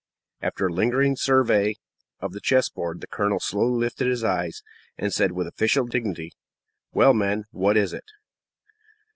[0.41, 1.75] After a lingering survey
[2.21, 4.63] of the chess board, the colonel slowly lifted his eyes,
[4.97, 6.31] and said with official dignity,
[6.91, 8.05] "Well, men, what is it?"